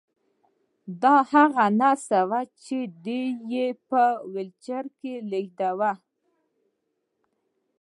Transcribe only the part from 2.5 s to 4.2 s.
چې دی یې په